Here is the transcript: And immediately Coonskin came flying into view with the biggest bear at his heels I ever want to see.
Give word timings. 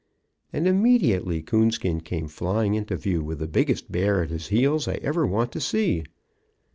And 0.51 0.67
immediately 0.67 1.43
Coonskin 1.43 2.01
came 2.01 2.27
flying 2.27 2.73
into 2.73 2.97
view 2.97 3.23
with 3.23 3.37
the 3.37 3.45
biggest 3.47 3.91
bear 3.91 4.23
at 4.23 4.31
his 4.31 4.47
heels 4.47 4.87
I 4.87 4.93
ever 4.95 5.27
want 5.27 5.51
to 5.51 5.61
see. 5.61 6.05